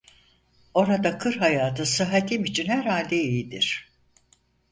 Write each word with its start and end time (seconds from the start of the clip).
Orada 0.73 1.17
kır 1.17 1.35
hayatı 1.35 1.85
sıhhatim 1.85 2.43
için 2.45 2.65
herhalde 2.67 3.23
iyidir. 3.23 3.91